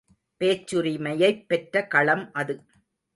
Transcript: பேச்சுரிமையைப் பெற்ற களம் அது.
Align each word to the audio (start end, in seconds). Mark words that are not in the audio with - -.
பேச்சுரிமையைப் 0.41 1.45
பெற்ற 1.47 1.83
களம் 1.87 2.29
அது. 2.33 2.55